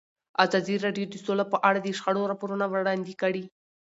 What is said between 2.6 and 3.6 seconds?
وړاندې کړي.